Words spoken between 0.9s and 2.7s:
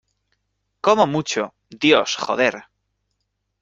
mucho, Dios. joder.